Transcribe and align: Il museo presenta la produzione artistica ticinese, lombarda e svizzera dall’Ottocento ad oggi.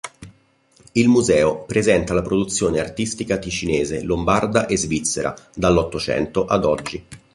Il 0.93 1.09
museo 1.09 1.59
presenta 1.65 2.15
la 2.15 2.23
produzione 2.23 2.79
artistica 2.79 3.37
ticinese, 3.37 4.01
lombarda 4.01 4.65
e 4.65 4.75
svizzera 4.75 5.31
dall’Ottocento 5.55 6.45
ad 6.45 6.65
oggi. 6.65 7.05